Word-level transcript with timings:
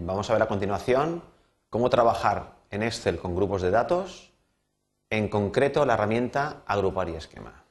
Vamos 0.00 0.30
a 0.30 0.32
ver 0.32 0.42
a 0.42 0.48
continuación 0.48 1.22
cómo 1.68 1.90
trabajar 1.90 2.54
en 2.70 2.82
Excel 2.82 3.18
con 3.18 3.36
grupos 3.36 3.60
de 3.60 3.70
datos, 3.70 4.32
en 5.10 5.28
concreto 5.28 5.84
la 5.84 5.94
herramienta 5.94 6.62
agrupar 6.66 7.10
y 7.10 7.14
esquema. 7.14 7.64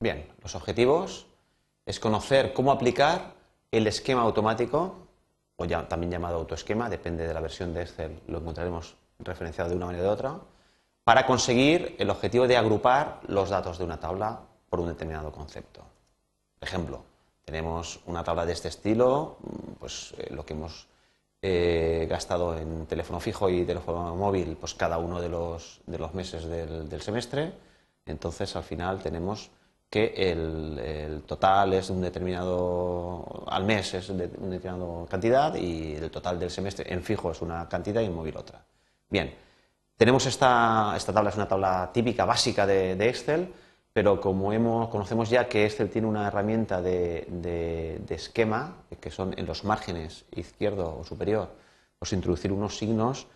Bien, 0.00 0.30
los 0.42 0.54
objetivos 0.54 1.26
es 1.86 1.98
conocer 1.98 2.52
cómo 2.52 2.72
aplicar 2.72 3.34
el 3.70 3.86
esquema 3.86 4.20
automático, 4.20 5.08
o 5.56 5.64
ya, 5.64 5.88
también 5.88 6.12
llamado 6.12 6.36
autoesquema, 6.36 6.90
depende 6.90 7.26
de 7.26 7.32
la 7.32 7.40
versión 7.40 7.72
de 7.72 7.82
Excel, 7.82 8.20
lo 8.26 8.38
encontraremos 8.38 8.96
referenciado 9.20 9.70
de 9.70 9.76
una 9.76 9.86
manera 9.86 10.08
u 10.08 10.10
otra, 10.10 10.40
para 11.04 11.24
conseguir 11.24 11.96
el 11.98 12.10
objetivo 12.10 12.46
de 12.46 12.58
agrupar 12.58 13.20
los 13.28 13.48
datos 13.48 13.78
de 13.78 13.84
una 13.84 13.98
tabla 13.98 14.40
por 14.68 14.80
un 14.80 14.88
determinado 14.88 15.32
concepto. 15.32 15.82
Ejemplo, 16.60 17.02
tenemos 17.44 18.00
una 18.06 18.24
tabla 18.24 18.46
de 18.46 18.52
este 18.52 18.68
estilo, 18.68 19.36
mm, 19.40 19.72
pues 19.78 20.14
eh, 20.18 20.32
lo 20.34 20.44
que 20.44 20.54
hemos 20.54 20.86
eh, 21.42 22.06
gastado 22.08 22.56
en 22.56 22.86
teléfono 22.86 23.20
fijo 23.20 23.50
y 23.50 23.64
teléfono 23.64 24.16
móvil, 24.16 24.56
pues 24.58 24.74
cada 24.74 24.98
uno 24.98 25.20
de 25.20 25.28
los, 25.28 25.80
de 25.86 25.98
los 25.98 26.14
meses 26.14 26.46
del, 26.46 27.02
semestre. 27.02 27.52
Entonces, 28.06 28.56
al 28.56 28.64
final 28.64 29.02
tenemos 29.02 29.50
que 29.90 30.14
el, 30.16 31.22
total 31.26 31.74
es 31.74 31.90
un 31.90 32.00
determinado, 32.00 33.44
al 33.46 33.64
mes 33.64 33.94
es 33.94 34.08
de 34.08 34.30
una 34.38 34.54
determinada 34.54 35.06
cantidad 35.06 35.54
y 35.54 35.94
el 35.96 36.10
total 36.10 36.38
del 36.38 36.50
semestre 36.50 36.92
en 36.92 37.02
fijo 37.02 37.30
es 37.30 37.42
una 37.42 37.68
cantidad 37.68 38.00
y 38.00 38.06
en 38.06 38.14
móvil 38.14 38.36
otra. 38.36 38.64
Bien, 39.10 39.34
tenemos 39.96 40.26
esta, 40.26 40.94
esta 40.96 41.12
tabla, 41.12 41.30
es 41.30 41.36
una 41.36 41.48
tabla 41.48 41.90
típica, 41.92 42.24
básica 42.24 42.66
de 42.66 43.08
Excel, 43.08 43.52
pero 43.94 44.20
como 44.20 44.52
hemos, 44.52 44.88
conocemos 44.88 45.30
ya 45.30 45.48
que 45.48 45.64
Excel 45.64 45.88
tiene 45.88 46.08
una 46.08 46.26
herramienta 46.26 46.82
de, 46.82 48.02
esquema, 48.10 48.82
que 49.00 49.10
son 49.12 49.38
en 49.38 49.46
los 49.46 49.62
márgenes 49.62 50.24
izquierdo 50.34 50.98
o 50.98 51.04
superior, 51.04 51.50
pues 52.00 52.12
introducir 52.12 52.50
unos 52.50 52.76
signos 52.76 53.28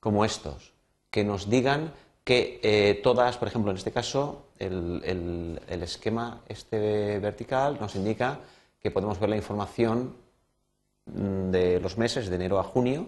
como 0.00 0.26
estos, 0.26 0.74
que 1.10 1.24
nos 1.24 1.48
digan 1.48 1.94
que 2.24 2.60
eh, 2.62 3.00
todas, 3.02 3.38
por 3.38 3.48
ejemplo, 3.48 3.70
en 3.70 3.78
este 3.78 3.90
caso, 3.90 4.48
el, 4.58 5.58
esquema 5.66 6.42
este 6.46 7.18
vertical 7.18 7.78
nos 7.80 7.96
indica 7.96 8.40
que 8.80 8.90
podemos 8.90 9.18
ver 9.18 9.30
la 9.30 9.36
información 9.36 10.14
mm, 11.06 11.50
de 11.50 11.80
los 11.80 11.96
meses 11.96 12.28
de 12.28 12.36
enero 12.36 12.60
a 12.60 12.64
junio 12.64 13.06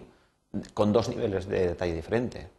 con 0.73 0.91
dos 0.91 1.07
niveles 1.09 1.45
de 1.45 1.67
detalle 1.67 1.93
diferente. 1.93 2.49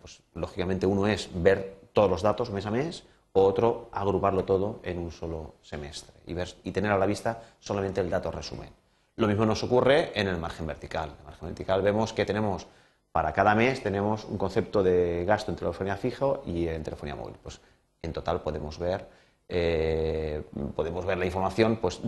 Pues, 0.00 0.20
lógicamente 0.34 0.84
uno 0.84 1.06
es 1.06 1.30
ver 1.32 1.78
todos 1.92 2.10
los 2.10 2.22
datos 2.22 2.50
mes 2.50 2.66
a 2.66 2.72
mes 2.72 3.04
otro 3.42 3.88
agruparlo 3.92 4.44
todo 4.44 4.80
en 4.82 4.98
un 4.98 5.10
solo 5.10 5.54
semestre 5.62 6.14
y, 6.26 6.34
ver, 6.34 6.54
y 6.62 6.70
tener 6.70 6.92
a 6.92 6.98
la 6.98 7.06
vista 7.06 7.42
solamente 7.58 8.00
el 8.00 8.08
dato 8.08 8.30
resumen. 8.30 8.70
Lo 9.16 9.26
mismo 9.26 9.44
nos 9.44 9.62
ocurre 9.62 10.18
en 10.18 10.28
el 10.28 10.38
margen 10.38 10.66
vertical. 10.66 11.10
En 11.10 11.18
el 11.18 11.24
margen 11.24 11.48
vertical 11.48 11.82
vemos 11.82 12.12
que 12.12 12.24
tenemos 12.24 12.66
para 13.12 13.32
cada 13.32 13.54
mes 13.54 13.82
tenemos 13.82 14.24
un 14.24 14.38
concepto 14.38 14.82
de 14.82 15.24
gasto 15.24 15.50
en 15.52 15.56
telefonía 15.56 15.96
fijo 15.96 16.42
y 16.46 16.66
en 16.66 16.82
telefonía 16.82 17.14
móvil. 17.14 17.36
Pues 17.42 17.60
en 18.02 18.12
total 18.12 18.40
podemos 18.40 18.78
ver 18.78 19.06
eh, 19.48 20.42
podemos 20.74 21.04
ver 21.04 21.18
la 21.18 21.26
información 21.26 21.76
pues 21.76 22.00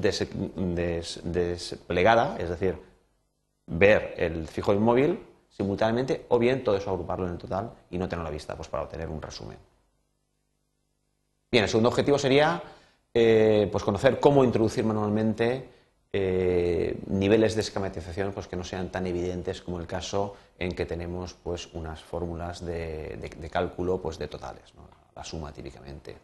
desplegada, 1.24 2.36
es 2.38 2.48
decir, 2.48 2.78
ver 3.66 4.14
el 4.16 4.48
fijo 4.48 4.72
y 4.72 4.76
el 4.76 4.80
móvil 4.80 5.20
simultáneamente 5.48 6.24
o 6.28 6.38
bien 6.38 6.64
todo 6.64 6.76
eso 6.76 6.90
agruparlo 6.90 7.26
en 7.26 7.32
el 7.32 7.38
total 7.38 7.72
y 7.90 7.98
no 7.98 8.08
tener 8.08 8.22
a 8.22 8.24
la 8.24 8.30
vista 8.30 8.56
pues 8.56 8.68
para 8.68 8.84
obtener 8.84 9.08
un 9.08 9.20
resumen. 9.20 9.58
El 11.64 11.68
segundo 11.68 11.88
objetivo 11.88 12.18
sería 12.18 12.62
eh, 13.14 13.68
pues 13.72 13.82
conocer 13.82 14.20
cómo 14.20 14.44
introducir 14.44 14.84
manualmente 14.84 15.68
eh, 16.12 16.98
niveles 17.08 17.54
de 17.54 17.62
esquematización 17.62 18.32
pues 18.32 18.46
que 18.46 18.56
no 18.56 18.64
sean 18.64 18.90
tan 18.90 19.06
evidentes 19.06 19.62
como 19.62 19.80
el 19.80 19.86
caso 19.86 20.36
en 20.58 20.74
que 20.74 20.86
tenemos 20.86 21.34
pues 21.34 21.68
unas 21.74 22.02
fórmulas 22.02 22.64
de, 22.64 23.50
cálculo 23.50 24.00
pues 24.00 24.18
de 24.18 24.28
totales, 24.28 24.72
la 25.14 25.24
suma 25.24 25.52
típicamente. 25.52 26.16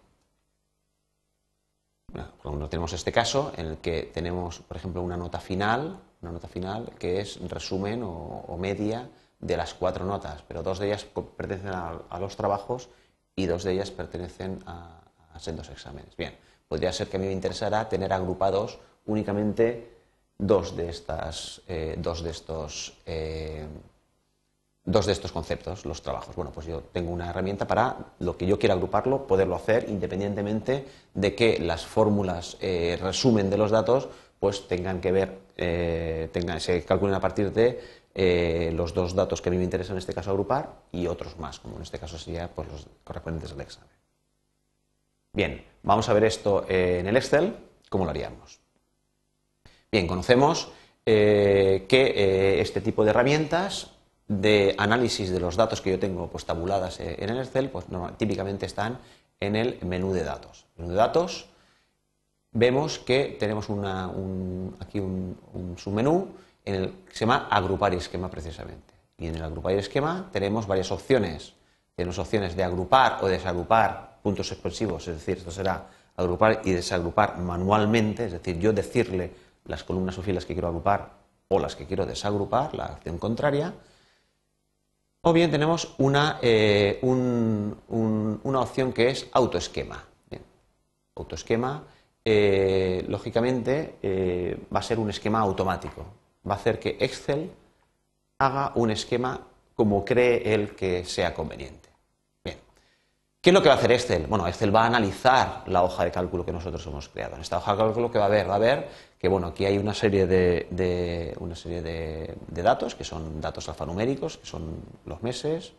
Bueno, 2.44 2.68
tenemos 2.68 2.92
este 2.92 3.10
caso 3.10 3.52
en 3.56 3.66
el 3.66 3.76
que 3.78 4.10
tenemos, 4.12 4.60
por 4.60 4.76
ejemplo, 4.76 5.00
una 5.00 5.16
nota 5.16 5.40
final, 5.40 5.98
una 6.20 6.32
nota 6.32 6.46
final 6.46 6.92
que 6.98 7.20
es 7.20 7.40
resumen 7.48 8.02
o, 8.04 8.56
media 8.58 9.08
de 9.40 9.56
las 9.56 9.72
cuatro 9.72 10.04
notas, 10.04 10.42
pero 10.46 10.62
dos 10.62 10.78
de 10.78 10.88
ellas 10.88 11.04
pertenecen 11.04 11.72
a 11.72 12.18
los 12.20 12.36
trabajos 12.36 12.90
y 13.34 13.46
dos 13.46 13.64
de 13.64 13.72
ellas 13.72 13.90
pertenecen 13.90 14.58
a, 14.66 15.02
en 15.46 15.56
dos 15.56 15.68
exámenes. 15.70 16.16
Bien, 16.16 16.34
podría 16.68 16.92
ser 16.92 17.08
que 17.08 17.16
a 17.16 17.20
mí 17.20 17.26
me 17.26 17.32
interesara 17.32 17.88
tener 17.88 18.12
agrupados 18.12 18.78
únicamente 19.06 19.90
dos 20.38 20.76
de, 20.76 20.88
estas, 20.88 21.62
eh, 21.68 21.96
dos 21.98 22.22
de 22.22 22.30
estos 22.30 22.94
eh, 23.06 23.66
dos 24.84 25.06
de 25.06 25.12
estos 25.12 25.30
conceptos, 25.30 25.84
los 25.84 26.02
trabajos. 26.02 26.34
Bueno, 26.34 26.50
pues 26.50 26.66
yo 26.66 26.80
tengo 26.80 27.12
una 27.12 27.30
herramienta 27.30 27.68
para 27.68 27.96
lo 28.18 28.36
que 28.36 28.46
yo 28.46 28.58
quiera 28.58 28.74
agruparlo, 28.74 29.28
poderlo 29.28 29.54
hacer 29.54 29.88
independientemente 29.88 30.86
de 31.14 31.34
que 31.36 31.60
las 31.60 31.86
fórmulas 31.86 32.56
eh, 32.60 32.98
resumen 33.00 33.48
de 33.48 33.58
los 33.58 33.70
datos 33.70 34.08
pues 34.40 34.66
tengan 34.66 35.00
que 35.00 35.12
ver, 35.12 35.38
tengan, 36.32 36.58
se 36.58 36.84
calculen 36.84 37.14
a 37.14 37.20
partir 37.20 37.52
de 37.52 38.72
los 38.72 38.92
dos 38.92 39.14
datos 39.14 39.40
que 39.40 39.50
a 39.50 39.52
mí 39.52 39.56
me 39.56 39.62
interesan 39.62 39.94
en 39.94 39.98
este 39.98 40.12
caso 40.12 40.30
agrupar 40.30 40.82
y 40.90 41.06
otros 41.06 41.38
más, 41.38 41.60
como 41.60 41.76
en 41.76 41.82
este 41.82 42.00
caso 42.00 42.18
sería 42.18 42.48
pues, 42.48 42.66
los 42.66 42.86
correspondientes 43.04 43.52
al 43.52 43.60
examen. 43.60 44.01
Bien, 45.32 45.64
vamos 45.82 46.08
a 46.08 46.12
ver 46.12 46.24
esto 46.24 46.66
en 46.68 47.06
el 47.06 47.16
Excel, 47.16 47.56
cómo 47.88 48.04
lo 48.04 48.10
haríamos. 48.10 48.60
Bien, 49.90 50.06
conocemos 50.06 50.70
eh, 51.04 51.86
que 51.88 52.06
eh, 52.06 52.60
este 52.60 52.80
tipo 52.80 53.02
de 53.02 53.10
herramientas 53.10 53.90
de 54.28 54.74
análisis 54.78 55.30
de 55.30 55.40
los 55.40 55.56
datos 55.56 55.80
que 55.80 55.90
yo 55.90 55.98
tengo 55.98 56.28
pues, 56.28 56.44
tabuladas 56.44 57.00
eh, 57.00 57.16
en 57.18 57.30
el 57.30 57.38
Excel, 57.40 57.70
pues 57.70 57.86
típicamente 58.16 58.66
están 58.66 58.98
en 59.40 59.56
el 59.56 59.78
menú 59.82 60.12
de 60.12 60.22
datos. 60.22 60.66
menú 60.76 60.90
de 60.90 60.96
datos 60.96 61.46
vemos 62.52 62.98
que 62.98 63.36
tenemos 63.40 63.66
aquí 64.80 65.00
un, 65.00 65.38
un, 65.52 65.76
submenú 65.76 66.28
en 66.64 66.74
el 66.74 66.90
que 67.08 67.14
se 67.14 67.20
llama 67.20 67.48
agrupar 67.50 67.92
esquema 67.94 68.30
precisamente. 68.30 68.94
Y 69.18 69.26
en 69.26 69.34
el 69.34 69.42
agrupar 69.42 69.72
esquema 69.72 70.30
tenemos 70.32 70.66
varias 70.66 70.92
opciones. 70.92 71.54
Tenemos 71.94 72.18
opciones 72.18 72.56
de 72.56 72.64
agrupar 72.64 73.18
o 73.22 73.26
desagrupar 73.26 74.18
puntos 74.22 74.50
expresivos, 74.52 75.06
es 75.08 75.16
decir, 75.16 75.38
esto 75.38 75.50
será 75.50 75.86
agrupar 76.16 76.62
y 76.64 76.72
desagrupar 76.72 77.38
manualmente, 77.38 78.26
es 78.26 78.32
decir, 78.32 78.58
yo 78.58 78.72
decirle 78.72 79.32
las 79.66 79.84
columnas 79.84 80.16
o 80.18 80.22
filas 80.22 80.44
que 80.44 80.54
quiero 80.54 80.68
agrupar 80.68 81.10
o 81.48 81.58
las 81.58 81.76
que 81.76 81.86
quiero 81.86 82.06
desagrupar, 82.06 82.74
la 82.74 82.86
acción 82.86 83.18
contraria. 83.18 83.74
O 85.20 85.32
bien 85.32 85.50
tenemos 85.50 85.94
una, 85.98 86.38
eh, 86.42 86.98
una 87.02 88.60
opción 88.60 88.92
que 88.92 89.10
es 89.10 89.28
autoesquema. 89.32 90.04
Autoesquema, 91.14 91.84
eh, 92.24 93.04
lógicamente, 93.06 93.96
eh, 94.02 94.66
va 94.74 94.80
a 94.80 94.82
ser 94.82 94.98
un 94.98 95.10
esquema 95.10 95.40
automático. 95.40 96.06
Va 96.48 96.54
a 96.54 96.56
hacer 96.56 96.80
que 96.80 96.96
Excel 96.98 97.52
haga 98.38 98.72
un 98.74 98.90
esquema 98.90 99.46
como 99.82 100.04
cree 100.04 100.54
él 100.54 100.76
que 100.76 101.04
sea 101.04 101.34
conveniente. 101.34 101.88
¿Qué 103.40 103.50
es 103.50 103.54
lo 103.54 103.60
que 103.60 103.68
va 103.68 103.74
a 103.74 103.78
hacer 103.78 103.90
Excel? 103.90 104.28
Bueno, 104.28 104.46
Excel 104.46 104.72
va 104.72 104.84
a 104.84 104.86
analizar 104.86 105.64
la 105.66 105.82
hoja 105.82 106.04
de 106.04 106.12
cálculo 106.12 106.46
que 106.46 106.52
nosotros 106.52 106.86
hemos 106.86 107.08
creado. 107.08 107.34
En 107.34 107.40
esta 107.40 107.58
hoja 107.58 107.72
de 107.72 107.78
cálculo, 107.78 108.12
¿qué 108.12 108.18
va 108.20 108.26
a 108.26 108.28
ver? 108.28 108.48
Va 108.48 108.54
a 108.54 108.58
ver 108.58 108.88
que, 109.18 109.26
bueno, 109.26 109.48
aquí 109.48 109.64
hay 109.64 109.78
una 109.78 109.92
serie 109.92 110.28
de, 110.28 111.34
una 111.40 111.56
serie 111.56 111.82
de, 111.82 112.62
datos, 112.62 112.94
que 112.94 113.02
son 113.02 113.40
datos 113.40 113.68
alfanuméricos, 113.68 114.36
que 114.36 114.46
son 114.46 114.76
los 115.04 115.20
meses. 115.24 115.72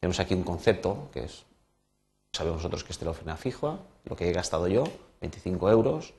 Tenemos 0.00 0.18
aquí 0.18 0.32
un 0.32 0.44
concepto, 0.44 1.10
que 1.12 1.24
es, 1.24 1.44
sabemos 2.32 2.56
nosotros 2.60 2.82
que 2.82 2.92
es 2.92 2.98
telefona 2.98 3.36
fija, 3.36 3.76
lo 4.06 4.16
que 4.16 4.30
he 4.30 4.32
gastado 4.32 4.66
yo, 4.68 4.84
25 5.20 5.70
euros, 5.70 6.14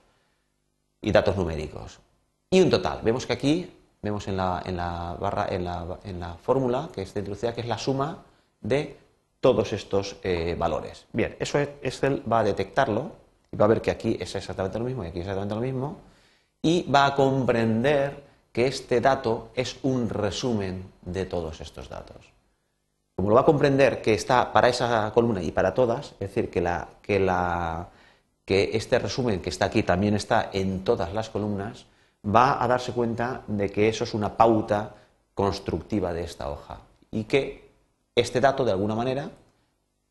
y 1.01 1.11
datos 1.11 1.35
numéricos. 1.35 1.97
Y 2.51 2.61
un 2.61 2.69
total. 2.69 2.99
Vemos 3.01 3.25
que 3.25 3.33
aquí, 3.33 3.73
vemos 4.01 4.27
en 4.27 4.37
la, 4.37 4.61
en 4.65 4.77
la 4.77 5.15
barra, 5.19 5.47
en 5.49 5.65
la, 5.65 5.99
en 6.03 6.19
la 6.19 6.35
fórmula 6.35 6.89
que 6.93 7.01
está 7.01 7.19
introducida, 7.19 7.53
que 7.53 7.61
es 7.61 7.67
la 7.67 7.77
suma 7.77 8.17
de 8.59 8.97
todos 9.39 9.73
estos 9.73 10.17
eh, 10.23 10.55
valores. 10.57 11.05
Bien, 11.11 11.35
eso 11.39 11.59
Excel 11.59 12.23
va 12.31 12.39
a 12.39 12.43
detectarlo 12.43 13.11
y 13.51 13.57
va 13.57 13.65
a 13.65 13.69
ver 13.69 13.81
que 13.81 13.91
aquí 13.91 14.17
es 14.19 14.33
exactamente 14.35 14.79
lo 14.79 14.85
mismo 14.85 15.03
y 15.03 15.07
aquí 15.07 15.19
es 15.19 15.25
exactamente 15.25 15.55
lo 15.55 15.61
mismo 15.61 15.97
y 16.61 16.89
va 16.89 17.07
a 17.07 17.15
comprender 17.15 18.23
que 18.51 18.67
este 18.67 19.01
dato 19.01 19.49
es 19.55 19.77
un 19.83 20.09
resumen 20.09 20.91
de 21.01 21.25
todos 21.25 21.61
estos 21.61 21.89
datos. 21.89 22.31
Como 23.15 23.29
lo 23.29 23.35
va 23.35 23.41
a 23.41 23.45
comprender 23.45 24.01
que 24.01 24.13
está 24.13 24.51
para 24.51 24.69
esa 24.69 25.11
columna 25.13 25.41
y 25.41 25.51
para 25.51 25.73
todas, 25.73 26.13
es 26.13 26.19
decir, 26.19 26.49
que, 26.49 26.61
la, 26.61 26.87
que, 27.01 27.19
la, 27.19 27.89
que 28.45 28.71
este 28.73 28.99
resumen 28.99 29.41
que 29.41 29.49
está 29.49 29.65
aquí 29.65 29.83
también 29.83 30.15
está 30.15 30.49
en 30.53 30.83
todas 30.83 31.13
las 31.13 31.29
columnas, 31.29 31.85
va 32.23 32.63
a 32.63 32.67
darse 32.67 32.93
cuenta 32.93 33.41
de 33.47 33.69
que 33.69 33.89
eso 33.89 34.03
es 34.03 34.13
una 34.13 34.35
pauta 34.37 34.95
constructiva 35.33 36.13
de 36.13 36.23
esta 36.23 36.49
hoja 36.49 36.79
y 37.09 37.23
que 37.23 37.69
este 38.15 38.41
dato, 38.41 38.65
de 38.65 38.71
alguna 38.71 38.95
manera, 38.95 39.31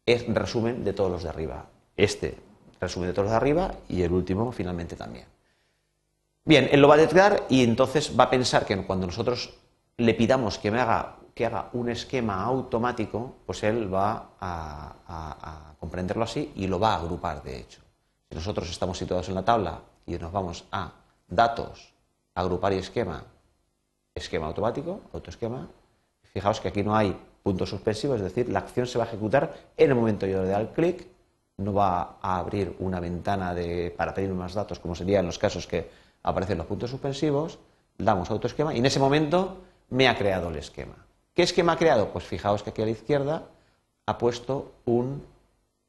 es 0.07 0.27
resumen 0.33 0.83
de 0.85 0.93
todos 0.93 1.11
los 1.11 1.23
de 1.23 1.29
arriba. 1.29 1.67
Este 1.97 2.37
resumen 2.81 3.09
de 3.09 3.13
todos 3.13 3.27
los 3.27 3.33
de 3.33 3.37
arriba 3.37 3.75
y 3.89 4.03
el 4.03 4.13
último, 4.13 4.51
finalmente, 4.53 4.97
también. 4.97 5.27
Bien, 6.45 6.69
él 6.73 6.81
lo 6.81 6.89
va 6.89 6.95
a 6.95 6.99
detectar 6.99 7.45
y 7.49 7.63
entonces 7.63 8.19
va 8.19 8.25
a 8.25 8.31
pensar 8.31 8.65
que 8.65 8.85
cuando 8.87 9.07
nosotros 9.07 9.55
le 9.99 10.15
pidamos 10.15 10.59
que 10.59 10.71
me 10.71 10.81
haga 10.81 11.17
que 11.35 11.47
haga 11.47 11.71
un 11.73 11.89
esquema 11.89 12.45
automático, 12.45 13.37
pues 13.47 13.63
él 13.63 13.93
va 13.93 14.33
a, 14.41 15.75
comprenderlo 15.79 16.25
así 16.25 16.53
y 16.57 16.67
lo 16.67 16.79
va 16.79 16.93
a 16.93 16.97
agrupar, 16.97 17.43
de 17.43 17.61
hecho. 17.61 17.81
Si 18.29 18.35
nosotros 18.35 18.69
estamos 18.69 18.99
situados 18.99 19.29
en 19.31 19.35
la 19.37 19.43
tabla 19.43 19.81
y 20.05 20.19
nos 20.19 20.31
vamos 20.31 20.65
a 20.71 20.93
datos, 21.27 21.95
agrupar 22.35 22.73
y 22.73 22.79
esquema, 22.79 23.25
esquema 24.15 24.47
automático, 24.47 25.01
autoesquema, 25.13 25.69
fijaos 26.33 26.61
que 26.61 26.69
aquí 26.69 26.83
no 26.83 26.95
hay 26.95 27.17
punto 27.43 27.67
suspensivo, 27.67 28.15
es 28.15 28.23
decir, 28.23 28.49
la 28.49 28.61
acción 28.61 28.87
se 28.87 28.99
va 28.99 29.05
a 29.05 29.09
ejecutar 29.09 29.55
en 29.77 29.91
el 29.91 29.97
momento 29.97 30.27
yo 30.27 30.43
le 30.43 30.55
al 30.55 30.73
clic, 30.73 31.07
no 31.57 31.73
va 31.75 32.19
a 32.21 32.39
abrir 32.39 32.75
una 32.79 33.01
ventana 33.01 33.55
de, 33.55 33.95
para 33.97 34.15
pedir 34.15 34.33
más 34.33 34.55
datos, 34.55 34.79
como 34.79 34.95
sería 34.95 35.21
en 35.21 35.27
los 35.27 35.39
casos 35.39 35.67
que 35.67 35.91
aparecen 36.23 36.59
los 36.59 36.67
puntos 36.67 36.91
suspensivos, 36.91 37.59
damos 37.99 38.31
autoesquema 38.31 38.75
y 38.75 38.79
en 38.79 38.87
ese 38.87 38.99
momento 38.99 39.59
me 39.91 40.09
ha 40.09 40.17
creado 40.17 40.49
el 40.49 40.57
esquema. 40.57 40.95
¿Qué 41.35 41.43
esquema 41.43 41.73
ha 41.73 41.77
creado? 41.77 42.09
Pues 42.09 42.25
fijaos 42.25 42.63
que 42.63 42.71
aquí 42.71 42.83
a 42.83 42.87
la 42.87 42.91
izquierda 42.93 43.45
ha 44.07 44.19
puesto 44.19 44.73
un 44.87 45.23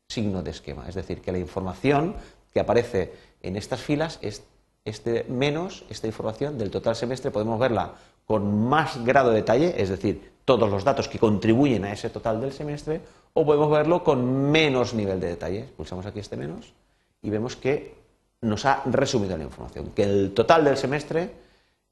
signo 0.09 0.43
de 0.43 0.51
esquema, 0.51 0.87
es 0.87 0.95
decir, 0.95 1.21
que 1.21 1.31
la 1.31 1.39
información 1.39 2.15
que 2.53 2.59
aparece 2.59 3.13
en 3.41 3.55
estas 3.55 3.79
filas 3.79 4.19
es 4.21 4.43
este 4.85 5.25
menos 5.25 5.83
esta 5.89 6.07
información 6.07 6.57
del 6.57 6.71
total 6.71 6.95
semestre, 6.95 7.31
podemos 7.31 7.59
verla 7.59 7.93
con 8.25 8.67
más 8.67 9.03
grado 9.03 9.29
de 9.29 9.37
detalle, 9.37 9.81
es 9.81 9.89
decir, 9.89 10.31
todos 10.45 10.69
los 10.69 10.83
datos 10.83 11.07
que 11.07 11.19
contribuyen 11.19 11.85
a 11.85 11.93
ese 11.93 12.09
total 12.09 12.41
del 12.41 12.51
semestre, 12.51 13.01
o 13.33 13.45
podemos 13.45 13.69
verlo 13.69 14.03
con 14.03 14.51
menos 14.51 14.93
nivel 14.93 15.19
de 15.19 15.27
detalle. 15.27 15.69
Pulsamos 15.77 16.05
aquí 16.05 16.19
este 16.19 16.37
menos 16.37 16.73
y 17.21 17.29
vemos 17.29 17.55
que 17.55 17.95
nos 18.41 18.65
ha 18.65 18.81
resumido 18.85 19.37
la 19.37 19.43
información, 19.43 19.91
que 19.91 20.03
el 20.03 20.33
total 20.33 20.65
del 20.65 20.77
semestre 20.77 21.31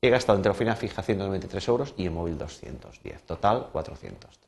he 0.02 0.10
gastado 0.10 0.38
en 0.38 0.44
telefónica 0.44 0.76
fija 0.76 1.04
193 1.04 1.68
euros 1.68 1.94
y 1.98 2.06
en 2.08 2.14
móvil 2.14 2.38
210, 2.38 3.24
total 3.24 3.68
403. 3.72 4.40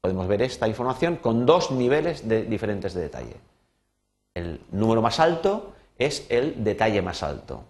Podemos 0.00 0.28
ver 0.28 0.42
esta 0.42 0.68
información 0.68 1.16
con 1.16 1.46
dos 1.46 1.70
niveles 1.70 2.28
diferentes 2.28 2.94
de 2.94 3.00
detalle. 3.00 3.36
El 4.34 4.60
número 4.70 5.00
más 5.00 5.18
alto 5.18 5.72
es 5.98 6.26
el 6.28 6.64
detalle 6.64 7.02
más 7.02 7.22
alto. 7.22 7.64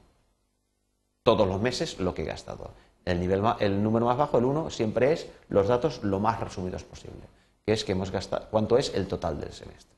Todos 1.23 1.47
los 1.47 1.61
meses 1.61 1.99
lo 1.99 2.15
que 2.15 2.23
he 2.23 2.27
gastado. 2.27 2.71
El, 3.05 3.83
número 3.83 4.07
más 4.07 4.17
bajo, 4.17 4.39
el 4.39 4.45
1, 4.45 4.71
siempre 4.71 5.13
es 5.13 5.29
los 5.49 5.69
datos 5.69 6.03
lo 6.03 6.19
más 6.19 6.41
resumidos 6.41 6.83
posible, 6.83 7.23
que 7.65 7.73
es 7.73 7.85
que 7.85 7.93
hemos 7.93 8.11
gastado, 8.11 8.49
cuánto 8.51 8.79
es 8.79 8.93
el 8.95 9.07
total 9.07 9.39
del 9.39 9.53
semestre. 9.53 9.95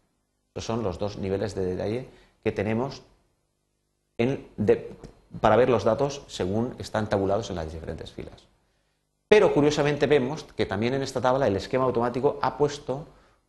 Estos 0.48 0.64
son 0.64 0.82
los 0.82 0.98
dos 0.98 1.16
niveles 1.16 1.54
de 1.54 1.64
detalle 1.64 2.08
que 2.44 2.52
tenemos 2.52 3.02
para 5.40 5.56
ver 5.56 5.70
los 5.70 5.84
datos 5.84 6.22
según 6.26 6.74
están 6.78 7.08
tabulados 7.08 7.48
en 7.48 7.56
las 7.56 7.72
diferentes 7.72 8.12
filas. 8.12 8.46
Pero 9.28 9.54
curiosamente 9.54 10.06
vemos 10.06 10.44
que 10.44 10.66
también 10.66 10.94
en 10.94 11.02
esta 11.02 11.20
tabla 11.20 11.46
el 11.46 11.56
esquema 11.56 11.84
automático 11.84 12.38
ha 12.42 12.58
puesto 12.58 13.06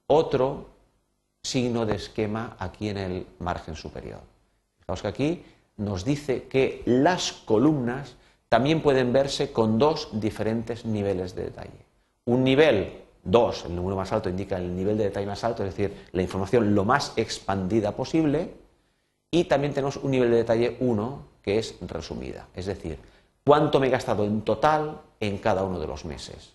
otro 0.08 0.68
signo 1.42 1.86
de 1.86 1.96
esquema 1.96 2.56
aquí 2.60 2.90
en 2.90 2.98
el 2.98 3.28
margen 3.40 3.76
superior. 3.76 4.20
Fijaos 4.90 5.02
que 5.02 5.08
aquí 5.08 5.46
nos 5.78 6.04
dice 6.04 6.44
que 6.44 6.82
las 6.86 7.32
columnas 7.32 8.16
también 8.50 8.82
pueden 8.82 9.14
verse 9.14 9.52
con 9.52 9.78
dos 9.78 10.10
diferentes 10.14 10.84
niveles 10.84 11.36
de 11.36 11.44
detalle. 11.44 11.86
Un 12.26 12.44
nivel 12.44 13.04
2, 13.24 13.66
el 13.66 13.76
número 13.76 13.96
más 13.96 14.12
alto 14.12 14.30
indica 14.30 14.58
el 14.58 14.76
nivel 14.76 14.98
de 14.98 15.04
detalle 15.06 15.28
más 15.28 15.44
alto, 15.44 15.64
es 15.64 15.76
decir, 15.76 15.96
la 16.12 16.24
información 16.24 16.74
lo 16.74 16.86
más 16.86 17.14
expandida 17.18 17.96
posible, 17.96 18.56
y 19.30 19.44
también 19.44 19.74
tenemos 19.76 19.98
un 19.98 20.10
nivel 20.10 20.32
de 20.32 20.38
detalle 20.38 20.78
1 20.80 21.22
que 21.44 21.60
es 21.60 21.76
resumida, 21.82 22.48
es 22.56 22.66
decir, 22.66 22.98
cuánto 23.46 23.80
me 23.80 23.88
he 23.88 23.92
gastado 23.92 24.26
en 24.26 24.42
total 24.42 25.02
en 25.20 25.38
cada 25.38 25.64
uno 25.64 25.80
de 25.80 25.86
los 25.86 26.04
meses. 26.04 26.54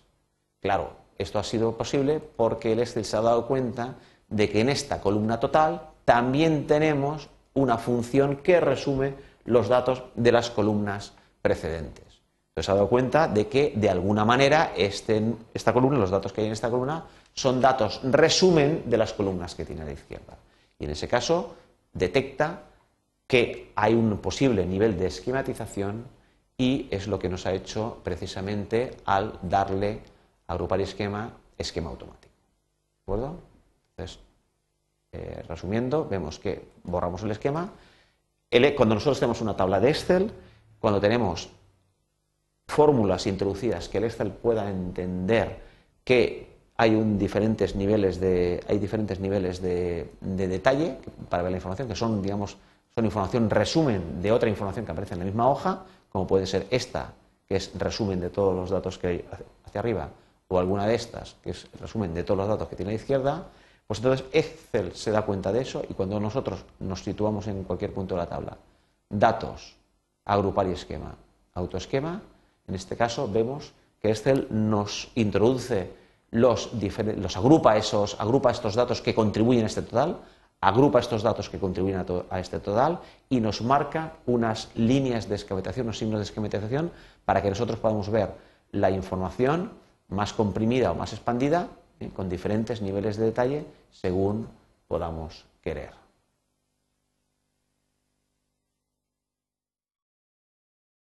Claro, 0.61 0.89
esto 1.17 1.39
ha 1.39 1.43
sido 1.43 1.77
posible 1.77 2.19
porque 2.19 2.73
el 2.73 2.79
Excel 2.79 3.05
se 3.05 3.15
ha 3.15 3.21
dado 3.21 3.47
cuenta 3.47 3.95
de 4.27 4.49
que 4.49 4.59
en 4.59 4.67
esta 4.67 4.99
columna 4.99 5.39
total 5.39 5.91
también 6.03 6.67
tenemos 6.67 7.29
una 7.55 7.77
función 7.77 8.37
que 8.37 8.59
resume 8.59 9.13
los 9.45 9.67
datos 9.67 10.03
de 10.15 10.31
las 10.31 10.49
columnas 10.49 11.13
precedentes. 11.41 12.05
Entonces 12.49 12.69
ha 12.69 12.75
dado 12.75 12.87
cuenta 12.87 13.27
de 13.27 13.47
que 13.47 13.73
de 13.75 13.89
alguna 13.89 14.23
manera 14.23 14.73
este, 14.77 15.21
esta 15.53 15.73
columna, 15.73 15.97
los 15.97 16.09
datos 16.09 16.31
que 16.31 16.41
hay 16.41 16.47
en 16.47 16.53
esta 16.53 16.69
columna, 16.69 17.05
son 17.33 17.59
datos 17.59 17.99
resumen 18.03 18.83
de 18.85 18.97
las 18.97 19.13
columnas 19.13 19.55
que 19.55 19.65
tiene 19.65 19.81
a 19.81 19.85
la 19.85 19.91
izquierda. 19.91 20.37
Y 20.79 20.85
en 20.85 20.91
ese 20.91 21.07
caso 21.07 21.55
detecta 21.93 22.61
que 23.27 23.71
hay 23.75 23.93
un 23.93 24.17
posible 24.19 24.65
nivel 24.65 24.97
de 24.97 25.07
esquematización 25.07 26.05
y 26.57 26.87
es 26.91 27.07
lo 27.07 27.19
que 27.19 27.29
nos 27.29 27.45
ha 27.45 27.53
hecho 27.53 27.99
precisamente 28.03 28.97
al 29.05 29.37
darle 29.41 30.01
agrupar 30.47 30.79
esquema, 30.79 31.33
esquema 31.57 31.89
automático. 31.89 32.33
¿De 32.33 33.01
acuerdo? 33.03 33.39
Entonces, 33.91 34.19
eh, 35.15 35.43
resumiendo, 35.47 36.07
vemos 36.09 36.39
que 36.39 36.65
borramos 36.83 37.23
el 37.23 37.31
esquema. 37.31 37.71
cuando 38.75 38.95
nosotros 38.95 39.19
tenemos 39.19 39.41
una 39.41 39.55
tabla 39.55 39.79
de 39.79 39.89
Excel, 39.89 40.31
cuando 40.79 40.99
tenemos 40.99 41.49
fórmulas 42.67 43.25
introducidas 43.27 43.87
que 43.87 43.99
el 43.99 44.05
Excel 44.05 44.31
pueda 44.31 44.69
entender 44.69 45.59
que 46.03 46.55
hay 46.77 46.95
diferentes 47.17 47.75
niveles 47.75 48.19
de, 48.19 48.61
hay 48.67 48.77
diferentes 48.79 49.19
niveles 49.19 49.61
de, 49.61 50.09
detalle 50.19 50.97
para 51.29 51.43
ver 51.43 51.51
la 51.51 51.57
información, 51.57 51.87
que 51.87 51.95
son, 51.95 52.21
digamos, 52.21 52.57
son 52.93 53.05
información 53.05 53.49
resumen 53.49 54.21
de 54.21 54.31
otra 54.31 54.49
información 54.49 54.85
que 54.85 54.91
aparece 54.91 55.13
en 55.13 55.19
la 55.19 55.25
misma 55.25 55.49
hoja, 55.49 55.85
como 56.11 56.27
puede 56.27 56.45
ser 56.45 56.67
esta, 56.71 57.13
que 57.47 57.55
es 57.55 57.71
resumen 57.77 58.19
de 58.19 58.29
todos 58.29 58.53
los 58.53 58.69
datos 58.69 58.97
que 58.97 59.07
hay 59.07 59.25
hacia 59.65 59.79
arriba, 59.79 60.09
o 60.49 60.59
alguna 60.59 60.85
de 60.85 60.95
estas, 60.95 61.37
que 61.41 61.51
es 61.51 61.67
resumen 61.79 62.13
de 62.13 62.23
todos 62.23 62.37
los 62.37 62.47
datos 62.47 62.67
que 62.67 62.75
tiene 62.75 62.91
a 62.91 62.93
la 62.93 62.99
izquierda, 62.99 63.47
pues 63.87 63.99
entonces 63.99 64.25
Excel 64.31 64.95
se 64.95 65.11
da 65.11 65.21
cuenta 65.21 65.51
de 65.51 65.61
eso 65.61 65.83
y 65.87 65.93
cuando 65.93 66.19
nosotros 66.19 66.65
nos 66.79 67.03
situamos 67.03 67.47
en 67.47 67.63
cualquier 67.63 67.93
punto 67.93 68.15
de 68.15 68.21
la 68.21 68.27
tabla, 68.27 68.57
datos, 69.09 69.75
agrupar 70.25 70.67
y 70.67 70.71
esquema, 70.71 71.15
autoesquema, 71.53 72.21
en 72.67 72.75
este 72.75 72.97
caso 72.97 73.29
vemos 73.31 73.73
que 74.01 74.09
Excel 74.09 74.47
nos 74.49 75.11
introduce 75.15 75.91
los, 76.31 76.71
los 76.73 77.37
agrupa, 77.37 77.77
esos, 77.77 78.19
agrupa 78.19 78.51
estos 78.51 78.75
datos 78.75 79.01
que 79.01 79.13
contribuyen 79.13 79.63
a 79.63 79.67
este 79.67 79.83
total, 79.83 80.19
agrupa 80.61 80.99
estos 80.99 81.21
datos 81.21 81.49
que 81.49 81.59
contribuyen 81.59 81.99
a, 81.99 82.05
a, 82.29 82.39
este 82.39 82.59
total 82.59 82.99
y 83.29 83.39
nos 83.39 83.61
marca 83.61 84.13
unas 84.25 84.69
líneas 84.75 85.29
de 85.29 85.35
esquematización, 85.35 85.85
unos 85.85 85.99
signos 85.99 86.19
de 86.19 86.23
esquematización, 86.23 86.91
para 87.23 87.41
que 87.41 87.49
nosotros 87.49 87.79
podamos 87.79 88.09
ver 88.09 88.31
la 88.71 88.89
información 88.89 89.71
más 90.09 90.33
comprimida 90.33 90.91
o 90.91 90.95
más 90.95 91.13
expandida 91.13 91.67
con 92.15 92.29
diferentes 92.29 92.81
niveles 92.81 93.17
de 93.17 93.25
detalle 93.25 93.65
según 93.91 94.47
podamos 94.87 95.45
querer. 95.63 96.04